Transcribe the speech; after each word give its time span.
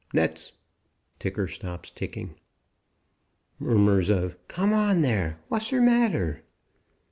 NETS..... 0.13 0.53
(Ticker 1.19 1.47
stops 1.47 1.91
ticking). 1.91 2.33
Murmurs 3.59 4.09
of 4.09 4.35
"Come 4.47 4.73
on, 4.73 5.03
there, 5.03 5.37
whasser 5.47 5.79
matter?" 5.79 6.41